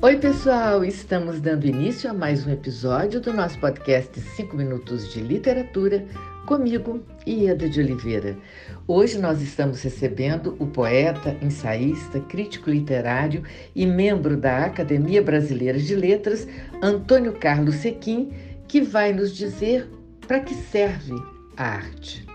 Oi, 0.00 0.16
pessoal! 0.16 0.84
Estamos 0.84 1.40
dando 1.40 1.66
início 1.66 2.08
a 2.08 2.14
mais 2.14 2.46
um 2.46 2.52
episódio 2.52 3.20
do 3.20 3.32
nosso 3.32 3.58
podcast 3.58 4.20
5 4.20 4.56
Minutos 4.56 5.12
de 5.12 5.20
Literatura, 5.20 6.06
comigo, 6.46 7.02
Ieda 7.26 7.68
de 7.68 7.80
Oliveira. 7.80 8.38
Hoje 8.86 9.18
nós 9.18 9.42
estamos 9.42 9.82
recebendo 9.82 10.54
o 10.60 10.68
poeta, 10.68 11.36
ensaísta, 11.42 12.20
crítico 12.20 12.70
literário 12.70 13.42
e 13.74 13.84
membro 13.84 14.36
da 14.36 14.66
Academia 14.66 15.20
Brasileira 15.20 15.80
de 15.80 15.96
Letras, 15.96 16.46
Antônio 16.80 17.32
Carlos 17.32 17.74
Sequim, 17.74 18.30
que 18.68 18.80
vai 18.80 19.12
nos 19.12 19.36
dizer 19.36 19.90
para 20.28 20.38
que 20.38 20.54
serve 20.54 21.14
a 21.56 21.70
arte. 21.70 22.27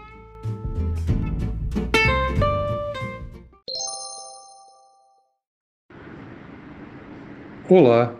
Olá! 7.70 8.14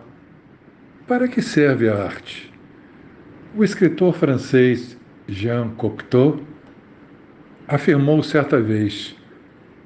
Para 1.06 1.28
que 1.28 1.42
serve 1.42 1.86
a 1.86 2.02
arte? 2.02 2.50
O 3.54 3.62
escritor 3.62 4.14
francês 4.14 4.98
Jean 5.28 5.68
Cocteau 5.76 6.40
afirmou 7.68 8.22
certa 8.22 8.58
vez: 8.58 9.14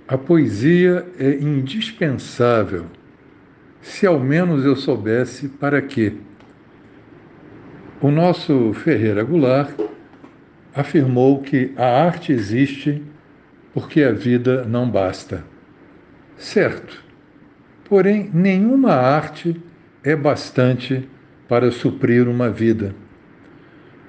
a 0.07 0.17
poesia 0.17 1.05
é 1.19 1.33
indispensável. 1.33 2.87
Se 3.83 4.07
ao 4.07 4.21
menos 4.21 4.65
eu 4.65 4.77
soubesse 4.77 5.49
para 5.49 5.83
quê. 5.83 6.13
O 8.01 8.13
nosso 8.13 8.73
Ferreira 8.75 9.25
Goulart 9.25 9.77
afirmou 10.73 11.43
que 11.43 11.73
a 11.77 12.05
arte 12.05 12.31
existe 12.31 13.03
porque 13.75 14.05
a 14.05 14.13
vida 14.13 14.65
não 14.65 14.89
basta. 14.89 15.43
Certo. 16.37 17.08
Porém, 17.89 18.31
nenhuma 18.35 18.93
arte 18.93 19.61
é 20.05 20.15
bastante 20.15 21.09
para 21.49 21.71
suprir 21.71 22.29
uma 22.29 22.51
vida. 22.51 22.95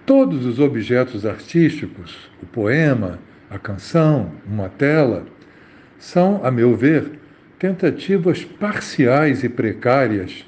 Todos 0.05 0.45
os 0.45 0.59
objetos 0.59 1.25
artísticos, 1.25 2.29
o 2.43 2.45
poema, 2.45 3.19
a 3.49 3.57
canção, 3.57 4.31
uma 4.45 4.67
tela, 4.67 5.25
são, 5.97 6.41
a 6.43 6.51
meu 6.51 6.75
ver, 6.75 7.19
tentativas 7.57 8.43
parciais 8.43 9.43
e 9.43 9.49
precárias 9.49 10.45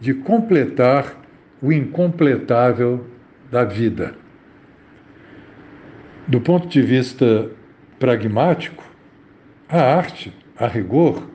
de 0.00 0.14
completar 0.14 1.16
o 1.60 1.72
incompletável 1.72 3.06
da 3.50 3.64
vida. 3.64 4.14
Do 6.26 6.40
ponto 6.40 6.66
de 6.68 6.82
vista 6.82 7.50
pragmático, 7.98 8.82
a 9.68 9.80
arte, 9.80 10.32
a 10.56 10.66
rigor, 10.66 11.28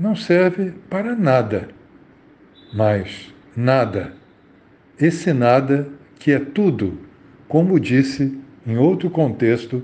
não 0.00 0.16
serve 0.16 0.72
para 0.88 1.14
nada. 1.14 1.68
Mas 2.72 3.32
nada. 3.54 4.14
Esse 4.98 5.32
nada 5.34 5.86
que 6.18 6.32
é 6.32 6.38
tudo, 6.38 6.98
como 7.46 7.78
disse 7.78 8.40
em 8.66 8.78
outro 8.78 9.10
contexto 9.10 9.82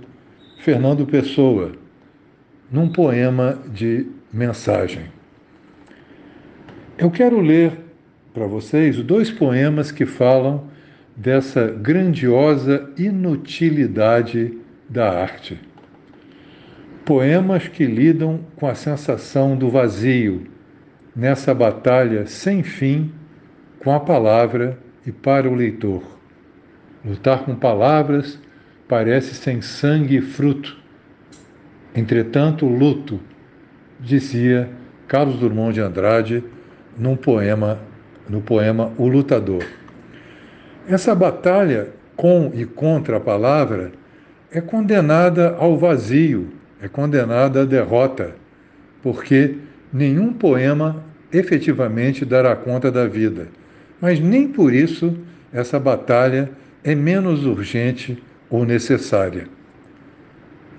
Fernando 0.61 1.07
Pessoa, 1.07 1.73
num 2.73 2.91
poema 2.91 3.59
de 3.69 4.07
mensagem. 4.33 5.05
Eu 6.97 7.11
quero 7.11 7.39
ler 7.41 7.73
para 8.33 8.47
vocês 8.47 8.97
dois 9.03 9.31
poemas 9.31 9.93
que 9.93 10.07
falam 10.07 10.69
dessa 11.15 11.67
grandiosa 11.67 12.91
inutilidade 12.97 14.59
da 14.89 15.11
arte 15.11 15.59
poemas 17.07 17.69
que 17.69 17.87
lidam 17.87 18.41
com 18.57 18.67
a 18.67 18.75
sensação 18.75 19.57
do 19.57 19.71
vazio, 19.71 20.49
nessa 21.15 21.55
batalha 21.55 22.27
sem 22.27 22.65
fim 22.65 23.13
com 23.79 23.93
a 23.93 24.01
palavra 24.01 24.77
e 25.07 25.13
para 25.13 25.49
o 25.49 25.55
leitor. 25.55 26.03
Lutar 27.05 27.45
com 27.45 27.55
palavras 27.55 28.41
parece 28.89 29.37
sem 29.37 29.63
sangue 29.63 30.17
e 30.17 30.21
fruto. 30.21 30.77
Entretanto, 31.95 32.67
luto, 32.67 33.21
dizia 34.01 34.69
Carlos 35.07 35.39
Drummond 35.39 35.75
de 35.75 35.81
Andrade 35.81 36.45
num 36.99 37.15
poema, 37.15 37.79
no 38.29 38.41
poema 38.41 38.93
O 38.99 39.07
Lutador. 39.07 39.65
Essa 40.89 41.15
batalha 41.15 41.91
com 42.17 42.51
e 42.53 42.65
contra 42.65 43.19
a 43.19 43.21
palavra 43.21 43.93
é 44.51 44.61
condenada 44.61 45.55
ao 45.57 45.79
vazio, 45.79 46.56
é 46.81 46.89
condenada 46.89 47.63
à 47.63 47.65
derrota, 47.65 48.35
porque 49.03 49.57
nenhum 49.93 50.33
poema 50.33 51.05
efetivamente 51.33 52.25
dará 52.25 52.55
conta 52.55 52.91
da 52.91 53.07
vida. 53.07 53.49
Mas 54.01 54.21
nem 54.21 54.49
por 54.49 54.73
isso 54.73 55.17
essa 55.53 55.79
batalha 55.79 56.51
é 56.85 56.95
menos 56.95 57.45
urgente 57.45 58.23
ou 58.51 58.65
necessária. 58.65 59.49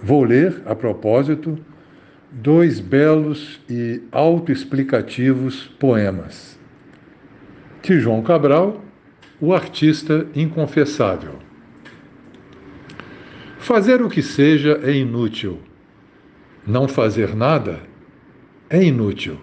Vou 0.01 0.23
ler, 0.23 0.61
a 0.65 0.75
propósito, 0.75 1.57
dois 2.31 2.79
belos 2.79 3.59
e 3.69 4.01
autoexplicativos 4.11 5.67
poemas. 5.79 6.57
De 7.81 7.99
João 7.99 8.21
Cabral, 8.21 8.83
O 9.39 9.53
Artista 9.53 10.27
Inconfessável. 10.35 11.35
Fazer 13.59 14.01
o 14.01 14.09
que 14.09 14.21
seja 14.21 14.79
é 14.83 14.91
inútil 14.91 15.59
não 16.67 16.87
fazer 16.87 17.33
nada 17.33 17.79
é 18.69 18.83
inútil. 18.83 19.37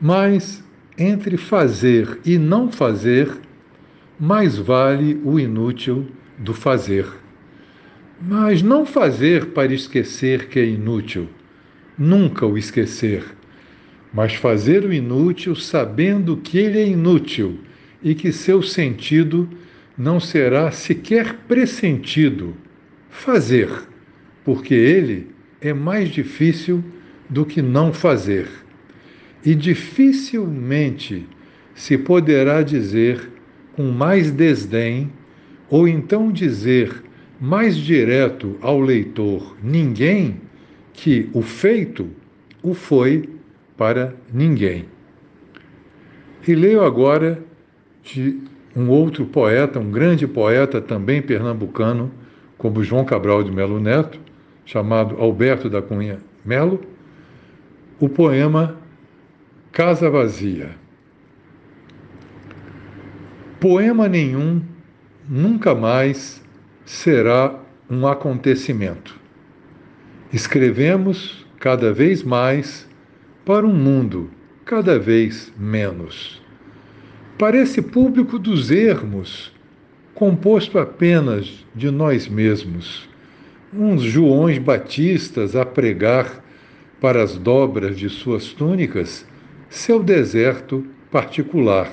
Mas 0.00 0.64
entre 0.96 1.36
fazer 1.36 2.18
e 2.24 2.38
não 2.38 2.72
fazer, 2.72 3.30
mais 4.18 4.56
vale 4.56 5.20
o 5.22 5.38
inútil 5.38 6.06
do 6.38 6.54
fazer. 6.54 7.06
Mas 8.20 8.62
não 8.62 8.86
fazer 8.86 9.46
para 9.46 9.72
esquecer 9.72 10.48
que 10.48 10.58
é 10.58 10.64
inútil, 10.64 11.28
nunca 11.96 12.46
o 12.46 12.56
esquecer, 12.56 13.24
mas 14.12 14.34
fazer 14.34 14.84
o 14.84 14.92
inútil 14.92 15.54
sabendo 15.54 16.36
que 16.36 16.58
ele 16.58 16.78
é 16.78 16.86
inútil 16.86 17.58
e 18.02 18.14
que 18.14 18.32
seu 18.32 18.62
sentido 18.62 19.48
não 19.96 20.18
será 20.18 20.70
sequer 20.70 21.34
pressentido. 21.48 22.54
Fazer, 23.10 23.68
porque 24.44 24.74
ele 24.74 25.28
é 25.60 25.72
mais 25.72 26.08
difícil 26.08 26.82
do 27.28 27.44
que 27.44 27.60
não 27.62 27.92
fazer. 27.92 28.48
E 29.44 29.54
dificilmente 29.54 31.26
se 31.74 31.96
poderá 31.96 32.62
dizer 32.62 33.30
com 33.72 33.90
mais 33.90 34.30
desdém, 34.30 35.10
ou 35.70 35.86
então 35.86 36.30
dizer 36.30 37.02
mais 37.40 37.76
direto 37.76 38.58
ao 38.60 38.80
leitor 38.80 39.56
ninguém, 39.62 40.40
que 40.92 41.30
o 41.32 41.40
feito 41.40 42.08
o 42.62 42.74
foi 42.74 43.28
para 43.76 44.14
ninguém. 44.32 44.84
E 46.46 46.54
leio 46.54 46.82
agora 46.82 47.42
de 48.02 48.38
um 48.76 48.88
outro 48.88 49.24
poeta, 49.24 49.78
um 49.78 49.90
grande 49.90 50.26
poeta 50.26 50.80
também 50.80 51.22
pernambucano, 51.22 52.10
como 52.58 52.82
João 52.82 53.04
Cabral 53.04 53.42
de 53.42 53.50
Melo 53.50 53.80
Neto, 53.80 54.20
chamado 54.64 55.16
Alberto 55.16 55.68
da 55.68 55.82
Cunha 55.82 56.18
Melo, 56.44 56.80
o 57.98 58.08
poema 58.08 58.76
Casa 59.72 60.08
Vazia. 60.08 60.70
Poema 63.58 64.08
nenhum 64.08 64.62
nunca 65.28 65.74
mais 65.74 66.42
será 66.84 67.60
um 67.90 68.06
acontecimento. 68.06 69.18
Escrevemos 70.32 71.46
cada 71.58 71.92
vez 71.92 72.22
mais 72.22 72.88
para 73.44 73.66
um 73.66 73.74
mundo 73.74 74.30
cada 74.64 74.98
vez 74.98 75.52
menos. 75.58 76.40
Parece 77.36 77.82
público 77.82 78.38
dos 78.38 78.70
ermos, 78.70 79.52
composto 80.14 80.78
apenas 80.78 81.66
de 81.74 81.90
nós 81.90 82.28
mesmos 82.28 83.09
uns 83.72 84.02
Joões 84.02 84.58
Batistas 84.58 85.54
a 85.54 85.64
pregar 85.64 86.42
para 87.00 87.22
as 87.22 87.36
dobras 87.36 87.98
de 87.98 88.08
suas 88.08 88.48
túnicas 88.48 89.26
seu 89.68 90.02
deserto 90.02 90.84
particular, 91.10 91.90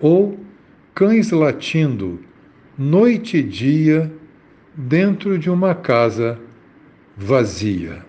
ou 0.00 0.40
cães 0.94 1.30
latindo 1.30 2.20
noite 2.76 3.38
e 3.38 3.42
dia 3.42 4.12
dentro 4.74 5.38
de 5.38 5.50
uma 5.50 5.74
casa 5.74 6.38
vazia. 7.16 8.04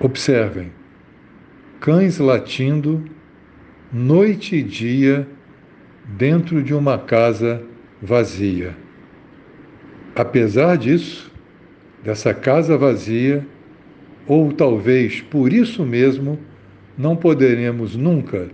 Observem, 0.00 0.72
cães 1.80 2.18
latindo 2.18 3.04
noite 3.92 4.56
e 4.56 4.62
dia 4.62 5.28
dentro 6.04 6.62
de 6.62 6.74
uma 6.74 6.98
casa 6.98 7.62
vazia. 8.00 8.81
Apesar 10.14 10.76
disso, 10.76 11.32
dessa 12.02 12.34
casa 12.34 12.76
vazia, 12.76 13.46
ou 14.26 14.52
talvez 14.52 15.20
por 15.20 15.52
isso 15.52 15.84
mesmo, 15.84 16.38
não 16.96 17.16
poderemos 17.16 17.96
nunca 17.96 18.48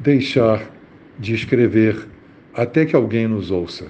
deixar 0.00 0.70
de 1.18 1.34
escrever 1.34 2.08
até 2.52 2.84
que 2.84 2.96
alguém 2.96 3.28
nos 3.28 3.50
ouça. 3.50 3.86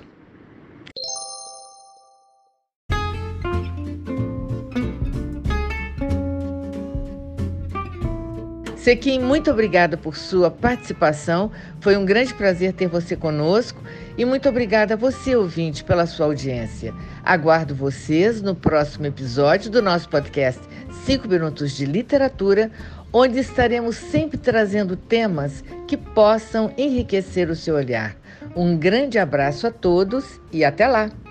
Sequim, 8.85 9.19
muito 9.19 9.51
obrigada 9.51 9.97
por 9.97 10.15
sua 10.15 10.51
participação. 10.51 11.51
Foi 11.81 11.97
um 11.97 12.05
grande 12.05 12.35
prazer 12.35 12.75
ter 12.75 12.87
você 12.87 13.17
conosco 13.17 13.83
e 14.19 14.27
muito 14.27 14.47
obrigada 14.47 14.93
a 14.93 14.97
você, 14.97 15.35
ouvinte, 15.35 15.83
pela 15.83 16.05
sua 16.05 16.27
audiência. 16.27 16.93
Aguardo 17.25 17.75
vocês 17.75 18.43
no 18.43 18.55
próximo 18.55 19.07
episódio 19.07 19.71
do 19.71 19.81
nosso 19.81 20.07
podcast 20.11 20.61
5 21.07 21.27
Minutos 21.27 21.73
de 21.73 21.87
Literatura, 21.87 22.71
onde 23.11 23.39
estaremos 23.39 23.97
sempre 23.97 24.37
trazendo 24.37 24.97
temas 24.97 25.65
que 25.89 25.97
possam 25.97 26.71
enriquecer 26.77 27.49
o 27.49 27.57
seu 27.57 27.77
olhar. 27.77 28.15
Um 28.55 28.77
grande 28.77 29.19
abraço 29.19 29.67
a 29.67 29.71
todos 29.71 30.39
e 30.53 30.63
até 30.63 30.87
lá! 30.87 31.24